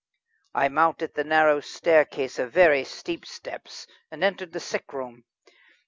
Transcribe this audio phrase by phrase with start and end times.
[0.55, 5.25] I mounted the narrow staircase of very steep steps and entered the sick room.